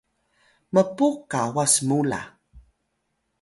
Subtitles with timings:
[0.73, 2.21] mpux kawas mu la